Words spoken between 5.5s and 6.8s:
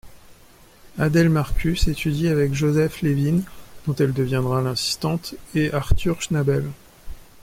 et Artur Schnabel.